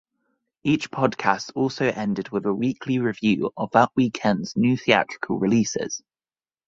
[0.63, 6.01] Each podcast also ended with a weekly review of that weekend's new theatrical releases.